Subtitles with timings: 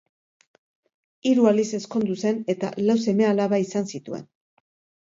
[1.31, 4.31] Hiru aldiz ezkondu zen eta lau seme-alaba izan zituen.